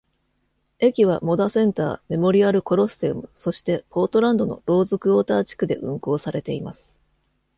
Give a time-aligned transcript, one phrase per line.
[0.79, 6.99] 駅はモダセンター、メモリアルコロッセウム、そしてポートランドのローズクオーター地区で運行されています。